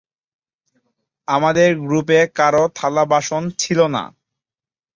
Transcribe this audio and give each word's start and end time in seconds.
আমাদের 1.27 1.69
গ্রুপের 1.83 2.25
কারো 2.37 2.63
থালা 2.75 3.03
বাসন 3.11 3.43
ছিল 3.61 3.79
না। 3.95 4.03